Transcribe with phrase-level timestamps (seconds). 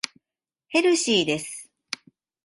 [0.69, 1.69] ヘルシーです。